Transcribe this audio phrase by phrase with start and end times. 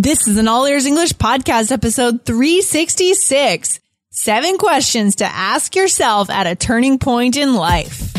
[0.00, 3.80] This is an All Ears English podcast episode 366.
[4.10, 8.12] Seven questions to ask yourself at a turning point in life.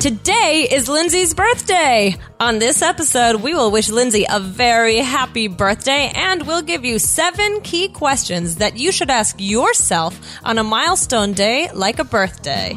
[0.00, 2.16] Today is Lindsay's birthday.
[2.40, 6.98] On this episode, we will wish Lindsay a very happy birthday and we'll give you
[6.98, 12.76] seven key questions that you should ask yourself on a milestone day like a birthday.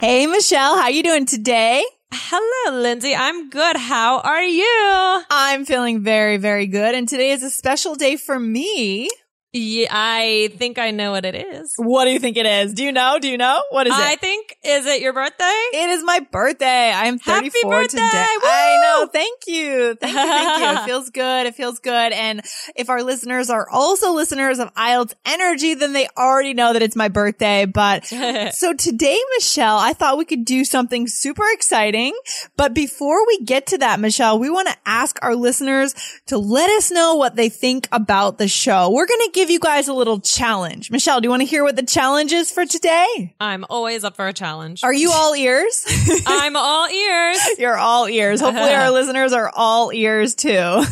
[0.00, 1.84] Hey, Michelle, how you doing today?
[2.12, 3.14] Hello, Lindsay.
[3.14, 3.76] I'm good.
[3.76, 5.22] How are you?
[5.30, 6.94] I'm feeling very, very good.
[6.94, 9.08] And today is a special day for me.
[9.54, 11.74] Yeah, I think I know what it is.
[11.76, 12.72] What do you think it is?
[12.72, 13.18] Do you know?
[13.20, 13.62] Do you know?
[13.68, 14.00] What is it?
[14.00, 15.44] I think, is it your birthday?
[15.44, 16.90] It is my birthday.
[16.90, 17.98] I am Happy 34 birthday!
[17.98, 18.26] today.
[18.42, 18.48] Woo!
[18.48, 19.08] I know.
[19.12, 19.94] Thank you.
[19.96, 20.18] Thank you.
[20.22, 20.80] Thank you.
[20.80, 21.46] It feels good.
[21.46, 22.12] It feels good.
[22.12, 22.40] And
[22.76, 26.96] if our listeners are also listeners of IELTS Energy, then they already know that it's
[26.96, 27.66] my birthday.
[27.66, 32.14] But so today, Michelle, I thought we could do something super exciting.
[32.56, 35.94] But before we get to that, Michelle, we want to ask our listeners
[36.28, 38.88] to let us know what they think about the show.
[38.90, 40.90] We're going to give you guys a little challenge.
[40.90, 43.34] Michelle, do you want to hear what the challenge is for today?
[43.40, 44.84] I'm always up for a challenge.
[44.84, 45.84] Are you all ears?
[46.26, 47.38] I'm all ears.
[47.58, 48.40] You're all ears.
[48.40, 50.82] Hopefully our listeners are all ears too.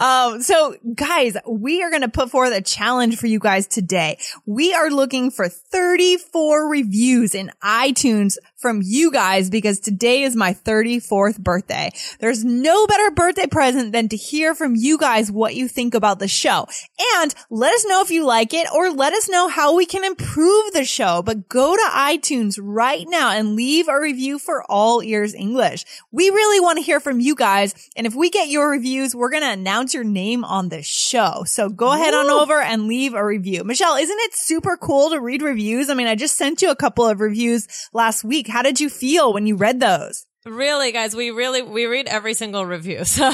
[0.00, 4.18] um, so guys, we are going to put forth a challenge for you guys today.
[4.46, 10.52] We are looking for 34 reviews in iTunes from you guys because today is my
[10.52, 11.90] 34th birthday.
[12.18, 16.18] There's no better birthday present than to hear from you guys what you think about
[16.18, 16.66] the show.
[17.16, 20.04] And let us know if you like it or let us know how we can
[20.04, 21.22] improve the show.
[21.22, 25.84] But go to iTunes right now and leave a review for All Ears English.
[26.10, 27.90] We really want to hear from you guys.
[27.96, 31.44] And if we get your reviews, we're going to announce your name on the show.
[31.46, 33.62] So go ahead on over and leave a review.
[33.62, 35.90] Michelle, isn't it super cool to read reviews?
[35.90, 38.47] I mean, I just sent you a couple of reviews last week.
[38.48, 40.27] How did you feel when you read those?
[40.46, 43.28] Really, guys, we really we read every single review, so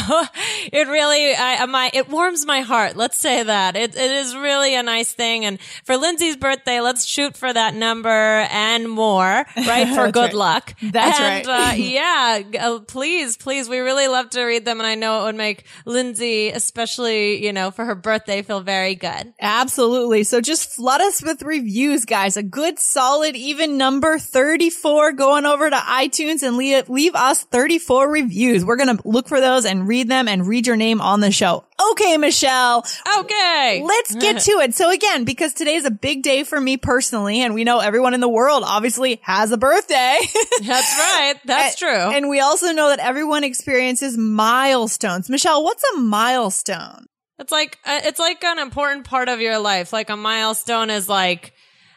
[0.73, 2.97] it really I, my it warms my heart.
[2.97, 5.45] Let's say that it it is really a nice thing.
[5.45, 9.89] And for Lindsay's birthday, let's shoot for that number and more, right?
[9.95, 10.33] For good right.
[10.33, 10.75] luck.
[10.81, 11.73] That's and, right.
[11.73, 15.25] Uh, yeah, uh, please, please, we really love to read them, and I know it
[15.25, 19.35] would make Lindsay, especially you know for her birthday, feel very good.
[19.39, 20.25] Absolutely.
[20.25, 22.39] So just flood us with reviews, guys.
[22.39, 28.11] A good, solid, even number 34 going over to iTunes and leave, leave us 34
[28.11, 28.65] reviews.
[28.65, 31.31] We're going to look for those and read them and read your name on the
[31.33, 31.65] show.
[31.91, 32.87] Okay, Michelle.
[33.19, 34.75] Okay, Let's get to it.
[34.75, 38.15] So again, because today is a big day for me personally, and we know everyone
[38.15, 40.19] in the world obviously has a birthday.
[40.63, 41.35] That's right.
[41.45, 42.17] That's And- true.
[42.17, 45.29] And we also know that everyone experiences milestones.
[45.29, 47.07] Michelle, what's a milestone?
[47.39, 49.93] It's like uh, it's like an important part of your life.
[49.93, 51.53] Like a milestone is like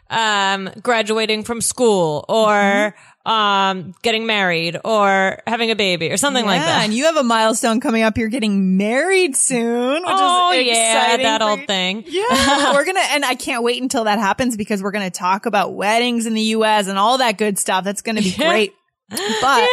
[0.10, 2.98] um graduating from school or Mm-hmm.
[3.28, 6.86] Um getting married or having a baby or something like that.
[6.86, 8.18] And you have a milestone coming up.
[8.18, 11.68] You're getting married soon, which oh is yeah, that old you.
[11.68, 12.06] thing.
[12.18, 15.74] Yeah, we're gonna, and I can't wait until that happens because we're gonna talk about
[15.74, 16.88] weddings in the U.S.
[16.88, 17.84] and all that good stuff.
[17.84, 18.74] That's gonna be great.
[19.10, 19.20] But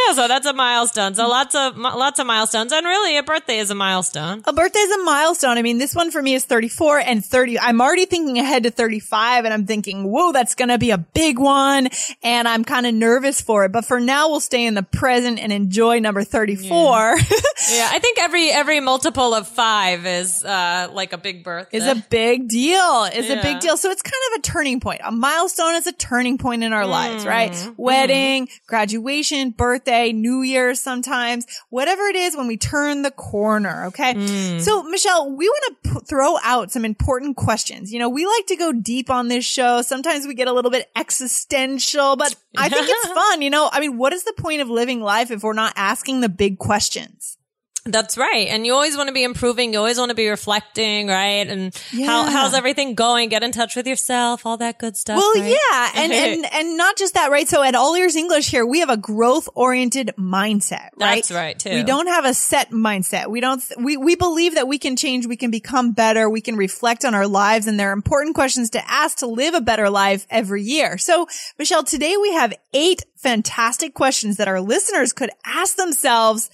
[0.09, 1.15] Yeah, so that's a milestone.
[1.15, 4.43] So lots of lots of milestones, and really, a birthday is a milestone.
[4.47, 5.59] a birthday is a milestone.
[5.59, 7.59] I mean, this one for me is 34 and 30.
[7.59, 10.99] I'm already thinking ahead to 35 and I'm thinking, whoa, that's going to be a
[10.99, 11.89] big one.
[12.23, 13.73] And I'm kind of nervous for it.
[13.73, 17.17] But for now, we'll stay in the present and enjoy number 34
[17.73, 21.79] Yeah, I think every every multiple of five is uh like a big birthday.
[21.79, 23.05] is a big deal.
[23.13, 23.77] Is a big deal.
[23.77, 25.01] So it's kind of a turning point.
[25.03, 27.53] A milestone is a turning point in our lives, right?
[27.53, 27.83] Mm-hmm.
[27.83, 29.24] Wedding, graduation,
[29.57, 33.87] birthday, New Year's sometimes, whatever it is when we turn the corner.
[33.87, 34.15] Okay.
[34.15, 34.61] Mm.
[34.61, 37.93] So Michelle, we want to p- throw out some important questions.
[37.93, 39.83] You know, we like to go deep on this show.
[39.83, 43.43] Sometimes we get a little bit existential, but I think it's fun.
[43.43, 46.21] You know, I mean, what is the point of living life if we're not asking
[46.21, 47.39] the big questions?
[47.87, 48.49] That's right.
[48.49, 49.75] And you always want to be improving.
[49.75, 51.47] You always want to be reflecting, right?
[51.47, 53.29] And how, how's everything going?
[53.29, 55.19] Get in touch with yourself, all that good stuff.
[55.19, 55.51] Well, right?
[55.51, 57.47] yeah, and, and and not just that, right?
[57.47, 61.17] So at All Ears English here, we have a growth oriented mindset, right?
[61.17, 61.75] That's right, too.
[61.75, 63.29] We don't have a set mindset.
[63.29, 63.63] We don't.
[63.79, 67.15] We we believe that we can change, we can become better, we can reflect on
[67.15, 70.63] our lives, and there are important questions to ask to live a better life every
[70.63, 70.97] year.
[70.97, 71.29] So,
[71.59, 76.51] Michelle, today we have eight fantastic questions that our listeners could ask themselves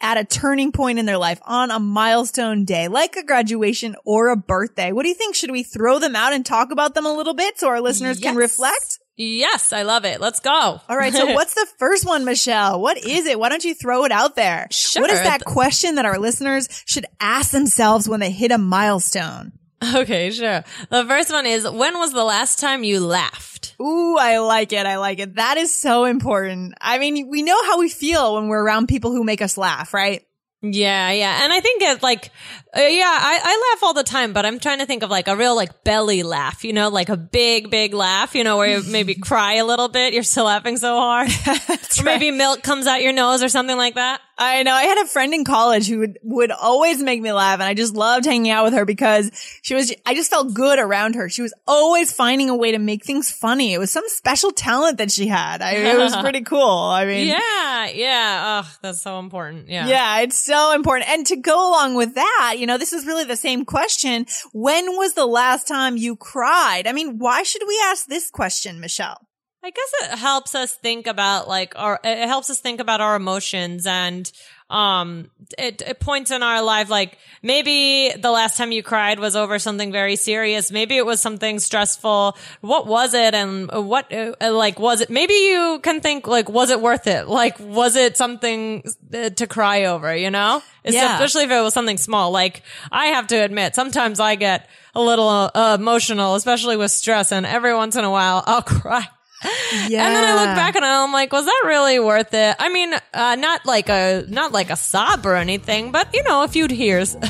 [0.00, 4.28] at a turning point in their life on a milestone day, like a graduation or
[4.28, 4.92] a birthday.
[4.92, 5.34] What do you think?
[5.34, 8.18] Should we throw them out and talk about them a little bit so our listeners
[8.18, 8.98] can reflect?
[9.16, 10.18] Yes, I love it.
[10.18, 10.50] Let's go.
[10.50, 11.12] All right.
[11.12, 12.80] So what's the first one, Michelle?
[12.80, 13.38] What is it?
[13.38, 14.66] Why don't you throw it out there?
[14.70, 15.02] Sure.
[15.02, 19.52] What is that question that our listeners should ask themselves when they hit a milestone?
[19.94, 20.62] Okay, sure.
[20.90, 23.76] The first one is when was the last time you laughed?
[23.80, 24.84] Ooh, I like it.
[24.84, 25.36] I like it.
[25.36, 26.74] That is so important.
[26.80, 29.94] I mean, we know how we feel when we're around people who make us laugh,
[29.94, 30.22] right?
[30.62, 31.42] Yeah, yeah.
[31.42, 32.30] And I think it like,
[32.76, 35.26] uh, yeah, I, I laugh all the time, but I'm trying to think of like
[35.26, 38.78] a real like belly laugh, you know, like a big, big laugh, you know, where
[38.78, 40.14] you maybe cry a little bit.
[40.14, 41.30] You're still laughing so hard.
[41.98, 44.20] or maybe milk comes out your nose or something like that.
[44.38, 44.72] I know.
[44.72, 47.74] I had a friend in college who would, would always make me laugh and I
[47.74, 49.30] just loved hanging out with her because
[49.60, 51.28] she was, I just felt good around her.
[51.28, 53.74] She was always finding a way to make things funny.
[53.74, 55.60] It was some special talent that she had.
[55.60, 56.62] I, it was pretty cool.
[56.62, 58.62] I mean, Yeah, yeah.
[58.64, 59.68] Oh, that's so important.
[59.68, 59.86] Yeah.
[59.88, 61.10] Yeah, it's so important.
[61.10, 64.26] And to go along with that, you know, this is really the same question.
[64.52, 66.86] When was the last time you cried?
[66.86, 69.26] I mean, why should we ask this question, Michelle?
[69.62, 73.14] I guess it helps us think about like our, it helps us think about our
[73.16, 74.30] emotions and,
[74.70, 79.34] um, it, it points in our life, like maybe the last time you cried was
[79.34, 80.70] over something very serious.
[80.70, 82.36] Maybe it was something stressful.
[82.60, 83.34] What was it?
[83.34, 87.26] And what, uh, like, was it, maybe you can think like, was it worth it?
[87.26, 90.62] Like, was it something uh, to cry over, you know?
[90.84, 91.14] Yeah.
[91.14, 92.30] Especially if it was something small.
[92.30, 97.32] Like, I have to admit, sometimes I get a little uh, emotional, especially with stress
[97.32, 99.08] and every once in a while I'll cry.
[99.42, 100.06] Yeah.
[100.06, 102.56] And then I look back and I'm like, was that really worth it?
[102.58, 106.42] I mean, uh, not like a, not like a sob or anything, but you know,
[106.44, 107.16] a few tears.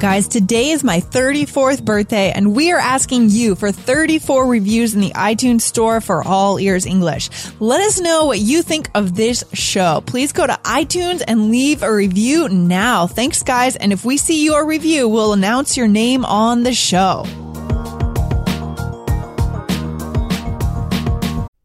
[0.00, 5.02] Guys, today is my 34th birthday and we are asking you for 34 reviews in
[5.02, 7.28] the iTunes store for All Ears English.
[7.60, 10.02] Let us know what you think of this show.
[10.06, 13.06] Please go to iTunes and leave a review now.
[13.08, 13.76] Thanks guys.
[13.76, 17.26] And if we see your review, we'll announce your name on the show.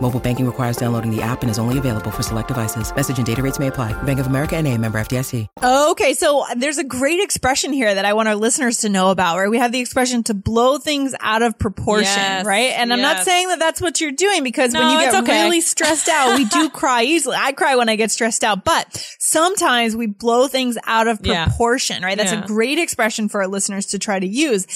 [0.00, 2.94] Mobile banking requires downloading the app and is only available for select devices.
[2.94, 4.00] Message and data rates may apply.
[4.04, 5.46] Bank of America and a member FDIC.
[5.62, 9.38] Okay, so there's a great expression here that I want our listeners to know about,
[9.38, 9.50] right?
[9.50, 12.72] We have the expression to blow things out of proportion, Yes, right?
[12.76, 15.42] And I'm not saying that that's what you're doing because when you get okay.
[15.42, 17.36] really stressed out, we do cry easily.
[17.38, 18.86] I cry when I get stressed out, but
[19.18, 21.46] sometimes we blow things out of Yeah.
[21.46, 22.16] proportion, right?
[22.16, 22.44] That's Yeah.
[22.44, 24.66] a great expression for our listeners to try to use.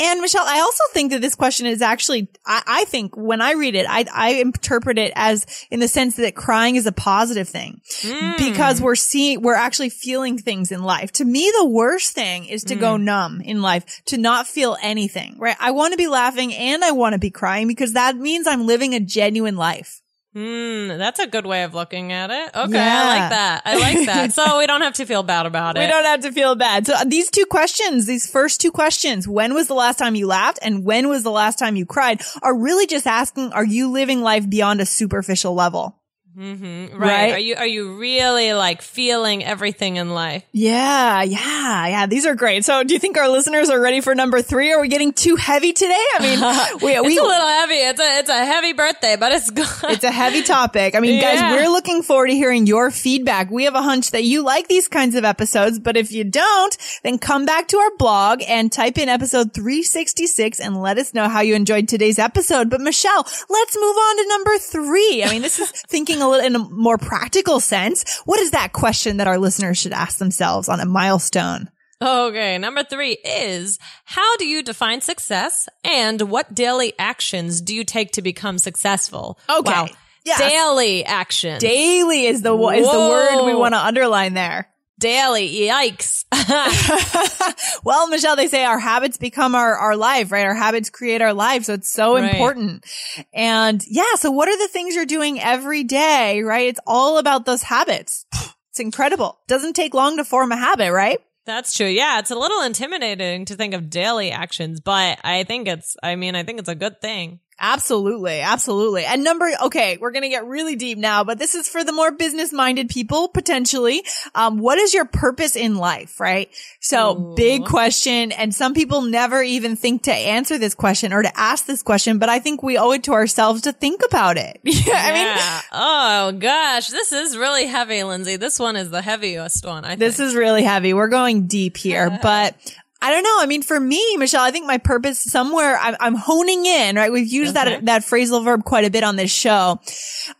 [0.00, 3.52] And Michelle, I also think that this question is actually, I, I think when I
[3.52, 7.48] read it, I, I interpret it as in the sense that crying is a positive
[7.48, 8.32] thing hmm.
[8.36, 11.12] because we're seeing, we're actually feeling things in life.
[11.12, 13.04] To me, the worst thing is to go hmm.
[13.04, 15.56] numb in life, to not feel anything, right?
[15.60, 18.66] I want to be laughing and I want to be crying because that means I'm
[18.66, 20.01] living a genuine life.
[20.34, 22.50] Hmm, that's a good way of looking at it.
[22.54, 23.02] Okay, Yeah.
[23.02, 23.62] I like that.
[23.66, 24.32] I like that.
[24.32, 25.80] so we don't have to feel bad about it.
[25.80, 26.86] We don't have to feel bad.
[26.86, 30.26] So uh, these two questions, these first two questions, when was the last time you
[30.26, 33.90] laughed and when was the last time you cried are really just asking, are you
[33.90, 35.98] living life beyond a superficial level?
[36.36, 36.96] Mm-hmm.
[36.96, 37.00] right.
[37.00, 37.32] right?
[37.32, 40.44] Are you are you really like feeling everything in life?
[40.52, 42.06] Yeah, yeah, yeah.
[42.06, 42.64] These are great.
[42.64, 44.72] So do you think our listeners are ready for number three?
[44.72, 46.04] Are we getting too heavy today?
[46.14, 46.40] I mean,
[46.82, 47.74] we, we, It's a little heavy.
[47.74, 49.66] It's a it's a heavy birthday, but it's good.
[49.90, 50.94] It's a heavy topic.
[50.94, 53.50] I mean, guys, we're looking forward to hearing your feedback.
[53.50, 56.76] We have a hunch that you like these kinds of episodes, but if you don't,
[57.02, 61.28] then come back to our blog and type in episode 366 and let us know
[61.28, 62.70] how you enjoyed today's episode.
[62.70, 65.24] But Michelle, let's move on to number three.
[65.24, 68.20] I mean, this is thinking a little in a more practical sense.
[68.24, 71.70] What is that question that our listeners should ask themselves on a milestone?
[72.02, 77.84] Okay, number three is how do you define success and what daily actions do you
[77.84, 79.38] take to become successful?
[79.48, 79.70] Okay.
[79.70, 79.88] Wow.
[80.24, 80.38] Yes.
[80.38, 81.58] Daily action.
[81.58, 84.68] Daily is the, is the word we want to underline there.
[85.02, 85.48] Daily.
[85.68, 86.24] Yikes.
[87.84, 90.46] well, Michelle, they say our habits become our, our life, right?
[90.46, 91.64] Our habits create our life.
[91.64, 92.32] So it's so Right.
[92.34, 92.84] important.
[93.32, 94.14] And yeah.
[94.16, 96.68] So what are the things you're doing every day, right?
[96.68, 98.26] It's all about those habits.
[98.70, 99.38] It's incredible.
[99.48, 101.18] Doesn't take long to form a habit, right?
[101.44, 101.86] That's true.
[101.88, 106.14] Yeah, it's a little intimidating to think of daily actions, but I think it's, I
[106.14, 107.40] mean, I think it's a good thing.
[107.62, 108.40] Absolutely.
[108.40, 109.04] Absolutely.
[109.04, 111.92] And number, okay, we're going to get really deep now, but this is for the
[111.92, 114.02] more business minded people, potentially.
[114.34, 116.18] Um, what is your purpose in life?
[116.18, 116.50] Right.
[116.80, 117.34] So Ooh.
[117.36, 118.32] big question.
[118.32, 122.18] And some people never even think to answer this question or to ask this question,
[122.18, 124.60] but I think we owe it to ourselves to think about it.
[124.64, 124.92] yeah.
[124.94, 128.34] I mean, oh gosh, this is really heavy, Lindsay.
[128.34, 129.84] This one is the heaviest one.
[129.84, 130.30] I This think.
[130.30, 130.94] is really heavy.
[130.94, 132.56] We're going deep here, but
[133.04, 133.36] I don't know.
[133.40, 137.10] I mean, for me, Michelle, I think my purpose somewhere I'm, I'm honing in, right?
[137.10, 137.70] We've used Okay.
[137.70, 139.80] that, that phrasal verb quite a bit on this show,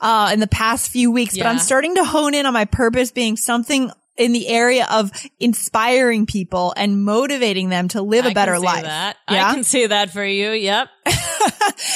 [0.01, 3.11] uh, in the past few weeks, but I'm starting to hone in on my purpose
[3.11, 8.31] being something in the area of inspiring people and motivating them to live I a
[8.31, 8.85] can better see life.
[8.85, 9.17] That.
[9.29, 9.49] Yeah.
[9.49, 10.51] I can see that for you.
[10.51, 10.89] Yep.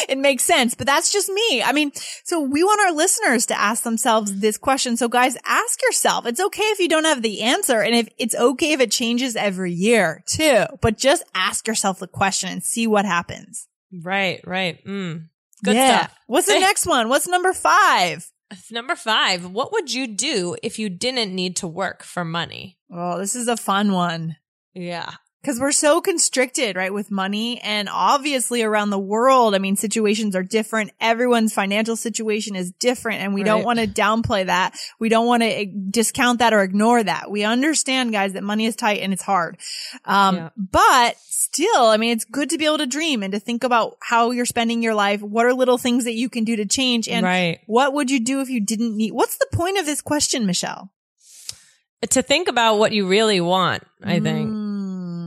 [0.08, 1.62] it makes sense, but that's just me.
[1.62, 1.92] I mean,
[2.24, 4.96] so we want our listeners to ask themselves this question.
[4.96, 6.26] So guys, ask yourself.
[6.26, 9.36] It's okay if you don't have the answer and if it's okay if it changes
[9.36, 13.68] every year too, but just ask yourself the question and see what happens.
[13.92, 14.40] Right.
[14.46, 14.84] Right.
[14.84, 15.28] Mm.
[15.64, 15.98] Good yeah.
[15.98, 16.18] stuff.
[16.26, 17.08] What's the next one?
[17.08, 18.30] What's number five?
[18.70, 19.48] Number five.
[19.48, 22.78] What would you do if you didn't need to work for money?
[22.92, 24.36] Oh, this is a fun one.
[24.74, 25.14] Yeah.
[25.46, 29.54] Cause we're so constricted, right, with money and obviously around the world.
[29.54, 30.90] I mean, situations are different.
[31.00, 34.76] Everyone's financial situation is different and we don't want to downplay that.
[34.98, 37.30] We don't want to discount that or ignore that.
[37.30, 39.56] We understand, guys, that money is tight and it's hard.
[40.04, 40.48] Um, Yeah.
[40.56, 43.98] but still, I mean, it's good to be able to dream and to think about
[44.02, 45.22] how you're spending your life.
[45.22, 47.08] What are little things that you can do to change?
[47.08, 47.60] And right.
[47.66, 50.90] what would you do if you didn't need, what's the point of this question, Michelle?
[52.10, 54.50] To think about what you really want, I think.
[54.50, 54.65] Mm.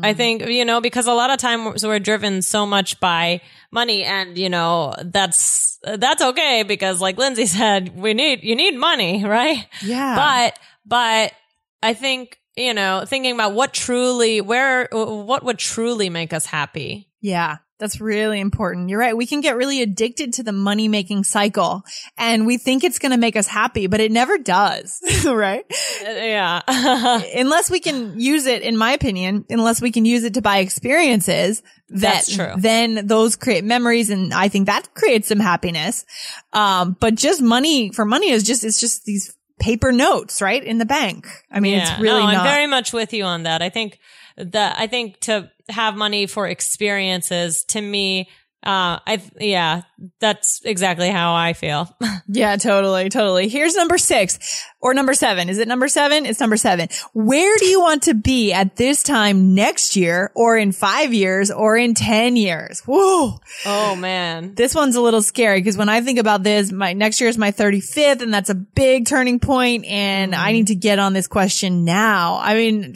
[0.03, 3.41] I think, you know, because a lot of times we're driven so much by
[3.71, 8.75] money and, you know, that's, that's okay because like Lindsay said, we need, you need
[8.75, 9.65] money, right?
[9.81, 10.15] yeah.
[10.15, 11.33] But, but
[11.81, 17.09] I think, you know, thinking about what truly, where, what would truly make us happy.
[17.21, 18.89] Yeah, that's really important.
[18.89, 19.15] You're right.
[19.15, 21.83] We can get really addicted to the money making cycle
[22.17, 25.65] and we think it's going to make us happy, but it never does, right?
[26.03, 26.61] Yeah.
[27.35, 30.57] unless we can use it, in my opinion, unless we can use it to buy
[30.57, 32.53] experiences that That's true.
[32.57, 34.09] then those create memories.
[34.09, 36.05] And I think that creates some happiness.
[36.53, 40.63] Um, but just money for money is just, it's just these paper notes, right?
[40.63, 41.27] In the bank.
[41.51, 41.93] I mean, Yeah.
[41.93, 42.45] it's really no, not.
[42.45, 43.61] I'm very much with you on that.
[43.61, 43.99] I think
[44.39, 48.29] that, I think to have money for experiences to me,
[48.63, 49.83] uh, I, yeah,
[50.19, 51.95] that's exactly how I feel.
[52.31, 53.47] Yeah, totally, totally.
[53.47, 54.37] Here's number six
[54.81, 55.49] or number seven.
[55.49, 56.25] Is it number seven?
[56.25, 56.87] It's number seven.
[57.13, 61.51] Where do you want to be at this time next year or in five years
[61.51, 62.81] or in 10 years?
[62.81, 63.39] Whoa.
[63.65, 64.55] oh man.
[64.55, 67.37] This one's a little scary because when I think about this, my next year is
[67.37, 70.53] my 35th and that's a big turning point and I mm-hmm.
[70.53, 72.39] need to get on this question now.
[72.41, 72.93] I mean,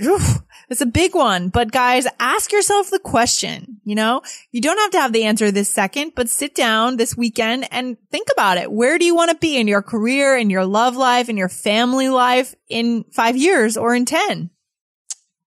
[0.69, 4.21] it's a big one, but guys, ask yourself the question, you know,
[4.51, 7.97] you don't have to have the answer this second, but sit down this weekend and
[8.09, 8.71] think about it.
[8.71, 11.49] Where do you want to be in your career, in your love life, in your
[11.49, 14.49] family life in five years or in 10?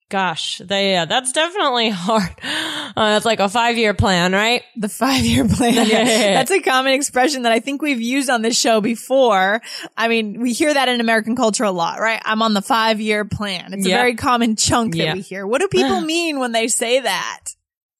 [0.07, 2.29] Gosh, they, yeah, that's definitely hard.
[2.43, 4.61] Uh, that's like a five year plan, right?
[4.77, 5.73] The five year plan.
[5.87, 6.35] Yeah.
[6.35, 9.61] That's a common expression that I think we've used on this show before.
[9.97, 12.21] I mean, we hear that in American culture a lot, right?
[12.23, 13.73] I'm on the five year plan.
[13.73, 15.13] It's a very common chunk that Yeah.
[15.15, 15.47] we hear.
[15.47, 17.45] What do people mean when they say that?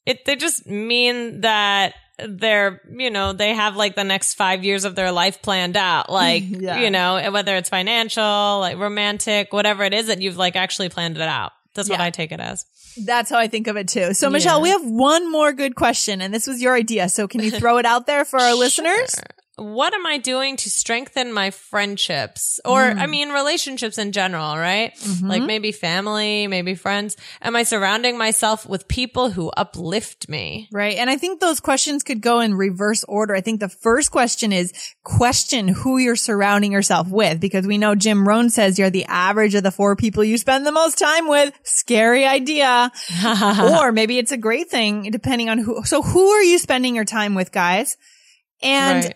[0.05, 4.85] It, they just mean that they're, you know, they have like the next five years
[4.85, 6.09] of their life planned out.
[6.15, 6.79] Like, Yeah.
[6.81, 11.17] you know, whether it's financial, like romantic, whatever it is that you've like actually planned
[11.17, 11.51] it out.
[11.73, 12.65] That's what I take it as.
[13.05, 14.13] That's how I think of it too.
[14.13, 14.63] So Michelle, Yeah.
[14.63, 17.09] we have one more good question and this was your idea.
[17.09, 19.13] So can you throw it out there for our listeners?
[19.57, 22.99] What am I doing to strengthen my friendships or, Mm.
[22.99, 24.93] I mean, relationships in general, right?
[24.95, 25.27] Mm-hmm.
[25.27, 27.15] Like maybe family, maybe friends.
[27.41, 30.67] Am I surrounding myself with people who uplift me?
[30.73, 30.97] Right.
[30.97, 33.33] And I think those questions could go in reverse order.
[33.33, 37.95] I think the first question is question who you're surrounding yourself with because we know
[37.95, 41.27] Jim Rohn says you're the average of the four people you spend the most time
[41.29, 41.53] with.
[41.63, 42.91] Scary idea.
[43.79, 45.83] or maybe it's a great thing depending on who.
[45.85, 47.95] So who are you spending your time with, guys?
[48.61, 49.15] And Right.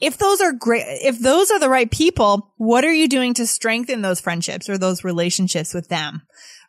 [0.00, 3.46] If those are great, if those are the right people, what are you doing to
[3.46, 6.22] strengthen those friendships or those relationships with them?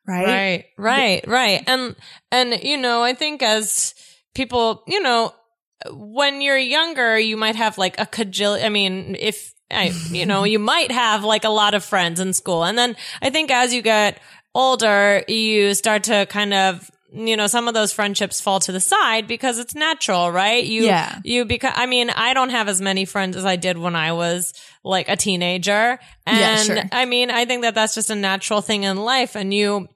[0.07, 0.25] Right.
[0.25, 1.63] Right, right, right.
[1.67, 1.95] And,
[2.31, 3.93] and, you know, I think as
[4.33, 5.33] people, you know,
[5.91, 10.45] when you're younger, you might have like a cajillion, I mean, if, I, you know,
[10.45, 12.63] you might have like a lot of friends in school.
[12.63, 14.17] And then I think as you get
[14.55, 18.79] older, you start to kind of you know, some of those friendships fall to the
[18.79, 20.63] side because it's natural, right?
[20.63, 21.19] You, Yeah.
[21.23, 24.11] you become, I mean, I don't have as many friends as I did when I
[24.11, 25.99] was like a teenager.
[26.25, 26.83] And Yeah, sure.
[26.91, 29.35] I mean, I think that that's just a natural thing in life.
[29.35, 29.87] And you,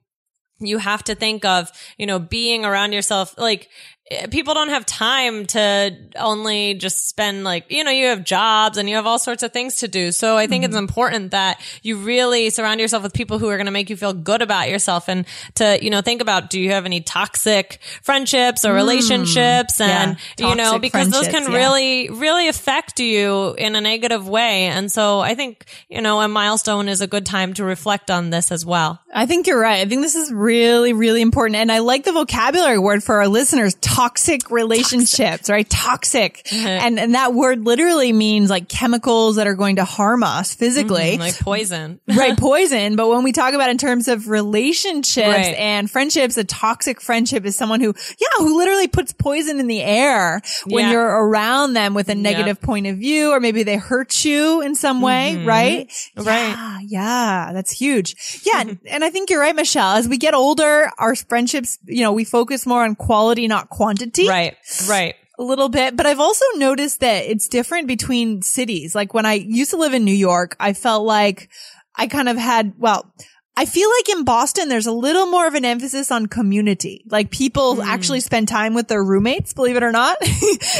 [0.58, 3.34] you have to think of, you know, being around yourself.
[3.36, 3.68] Like
[4.12, 8.78] Eh, people don't have time to only just spend like, you know, you have jobs
[8.78, 10.12] and you have all sorts of things to do.
[10.12, 10.84] So I think it's mm-hmm.
[10.84, 14.12] important that you really surround yourself with people who are going to make you feel
[14.12, 18.64] good about yourself and to, you know, think about, do you have any toxic friendships
[18.64, 18.76] or mm.
[18.76, 19.80] relationships?
[19.80, 21.56] And, Yeah, you know, because those can yeah.
[21.56, 24.66] really, really affect you in a negative way.
[24.66, 28.30] And so I think, you know, a milestone is a good time to reflect on
[28.30, 29.00] this as well.
[29.14, 29.80] I think you're right.
[29.80, 31.56] I think this is really, really important.
[31.56, 34.01] And I like the vocabulary word for our listeners, toxic
[34.50, 35.68] relationships, right?
[35.68, 36.46] Toxic.
[36.82, 41.18] And, and that word literally means like chemicals that are going to harm us physically.
[41.18, 42.00] Like poison.
[42.08, 42.96] right, poison.
[42.96, 45.54] But when we talk about in terms of relationships Right.
[45.56, 49.82] and friendships, a toxic friendship is someone who, yeah, who literally puts poison in the
[49.82, 50.92] air when Yeah.
[50.92, 54.74] you're around them with a negative point of view, or maybe they hurt you in
[54.74, 55.88] some way, right?
[55.88, 56.26] Mm-hmm.
[56.26, 56.48] Right.
[56.48, 58.16] Yeah, yeah, that's huge.
[58.44, 58.64] Yeah.
[58.88, 59.92] and I think you're right, Michelle.
[59.96, 63.81] As we get older, our friendships, you know, we focus more on quality, not quantity
[64.28, 64.56] Right.
[64.88, 65.14] Right.
[65.38, 68.94] a little bit, but I've also noticed that it's different between cities.
[68.94, 71.48] Like when I used to live in New York, I felt like
[71.96, 73.12] I kind of had, well,
[73.54, 77.02] I feel like in Boston, there's a little more of an emphasis on community.
[77.06, 77.80] Like people Hmm.
[77.82, 80.16] actually spend time with their roommates, believe it or not.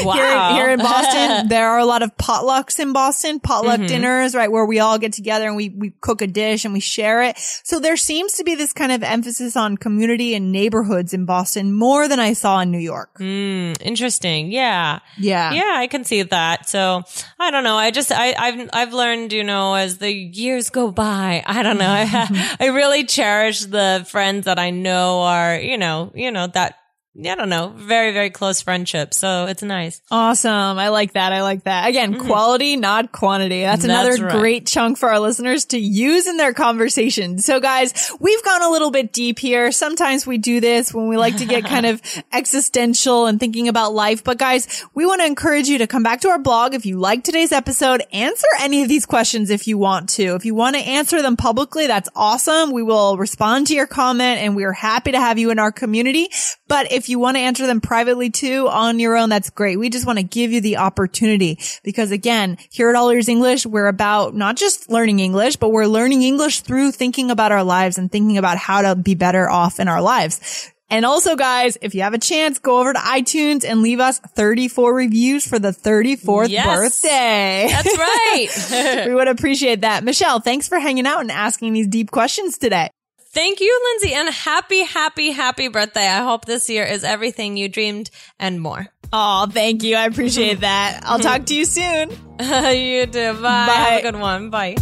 [0.03, 0.13] Wow.
[0.13, 3.85] here, here in Boston, there are a lot of potlucks in Boston, potluck Mm-hmm.
[3.87, 4.51] dinners, right?
[4.51, 7.37] Where we all get together and we, we cook a dish and we share it.
[7.37, 11.73] So there seems to be this kind of emphasis on community and neighborhoods in Boston
[11.73, 13.19] more than I saw in New York.
[13.21, 14.51] Interesting.
[14.51, 14.99] Yeah.
[15.17, 15.53] Yeah.
[15.53, 16.67] Yeah, I can see that.
[16.69, 17.03] So
[17.39, 17.75] I don't know.
[17.77, 21.43] I just I, I've I've learned, you know, as the years go by.
[21.45, 21.89] I don't know.
[21.89, 26.77] I I really cherish the friends that I know are, you know, you know that.
[27.15, 29.13] I don't know, very very close friendship.
[29.13, 30.01] So it's nice.
[30.09, 30.79] Awesome.
[30.79, 31.31] I like that.
[31.31, 31.87] I like that.
[31.87, 33.61] Again, quality, not quantity.
[33.61, 33.87] That's, Mm-hmm.
[33.87, 34.39] That's another right.
[34.39, 37.37] great chunk for our listeners to use in their conversation.
[37.39, 39.71] So guys, we've gone a little bit deep here.
[39.71, 42.01] Sometimes we do this when we like to get kind of
[42.31, 44.23] existential and thinking about life.
[44.23, 46.97] But guys, we want to encourage you to come back to our blog if you
[46.99, 50.35] like today's episode, answer any of these questions if you want to.
[50.35, 52.71] If you want to answer them publicly, that's awesome.
[52.71, 55.71] We will respond to your comment and we are happy to have you in our
[55.71, 56.29] community.
[56.67, 59.77] But if you want to answer them privately too on your own, that's great.
[59.79, 63.65] We just want to give you the opportunity because again, here at All Ears English,
[63.65, 67.97] we're about not just learning English, but we're learning English through thinking about our lives
[67.97, 70.69] and thinking about how to be better off in our lives.
[70.89, 74.19] And also guys, if you have a chance, go over to iTunes and leave us
[74.19, 76.65] 34 reviews for the 34th Yes.
[76.67, 77.67] birthday.
[77.69, 79.05] That's right.
[79.07, 80.03] we would appreciate that.
[80.03, 82.91] Michelle, thanks for hanging out and asking these deep questions today.
[83.33, 86.07] Thank you, Lindsay, and happy, happy, happy birthday.
[86.07, 88.87] I hope this year is everything you dreamed and more.
[89.11, 89.95] Oh, thank you.
[89.95, 91.01] I appreciate that.
[91.03, 92.09] I'll talk to you soon.
[92.39, 93.33] you too.
[93.33, 93.41] Bye.
[93.41, 93.73] Bye.
[93.73, 94.49] Have a good one.
[94.51, 94.77] Bye.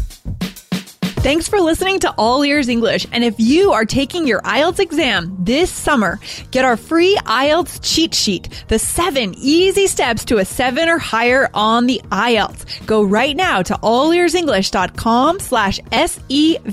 [1.22, 3.06] Thanks for listening to All Ears English.
[3.12, 8.16] And if you are taking your IELTS exam this summer, get our free IELTS cheat
[8.16, 12.88] sheet, the seven easy steps to a seven or higher on the IELTS.
[12.88, 16.68] Go right now to allearsenglish.com slash S-E-V-E-N.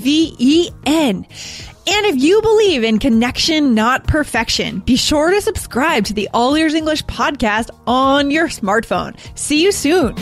[1.15, 6.55] And if you believe in connection, not perfection, be sure to subscribe to the All
[6.55, 9.15] Ears English podcast on your smartphone.
[9.37, 10.15] See you soon.